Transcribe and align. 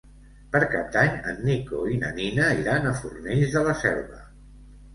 Per 0.53 0.61
Cap 0.71 0.87
d'Any 0.95 1.19
en 1.33 1.37
Nico 1.49 1.83
i 1.97 2.01
na 2.05 2.11
Nina 2.17 2.49
iran 2.63 2.89
a 2.89 2.97
Fornells 3.03 3.57
de 3.59 3.65
la 3.71 3.79
Selva. 3.87 4.27